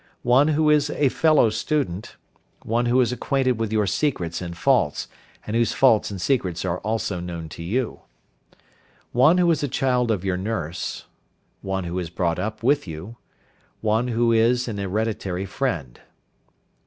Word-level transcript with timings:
One 0.25 0.47
who 0.47 0.67
is 0.71 0.89
a 0.89 1.09
fellow 1.09 1.51
student. 1.51 2.15
One 2.63 2.87
who 2.87 2.99
is 3.01 3.11
acquainted 3.11 3.59
with 3.59 3.71
your 3.71 3.85
secrets 3.85 4.41
and 4.41 4.57
faults, 4.57 5.07
and 5.45 5.55
whose 5.55 5.73
faults 5.73 6.09
and 6.09 6.19
secrets 6.19 6.65
are 6.65 6.79
also 6.79 7.19
known 7.19 7.49
to 7.49 7.61
you. 7.61 7.99
One 9.11 9.37
who 9.37 9.51
is 9.51 9.61
a 9.61 9.67
child 9.67 10.09
of 10.09 10.25
your 10.25 10.37
nurse. 10.37 11.05
One 11.61 11.83
who 11.83 11.99
is 11.99 12.09
brought 12.09 12.39
up 12.39 12.63
with 12.63 12.87
you. 12.87 13.17
One 13.81 14.07
who 14.07 14.31
is 14.31 14.67
an 14.67 14.79
hereditary 14.79 15.45
friend. 15.45 15.99